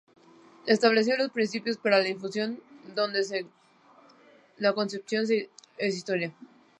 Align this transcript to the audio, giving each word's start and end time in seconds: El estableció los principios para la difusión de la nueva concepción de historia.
El 0.65 0.73
estableció 0.73 1.15
los 1.15 1.29
principios 1.29 1.77
para 1.77 1.99
la 1.99 2.03
difusión 2.05 2.59
de 2.87 2.95
la 2.95 3.45
nueva 4.57 4.73
concepción 4.73 5.27
de 5.27 5.51
historia. 5.77 6.33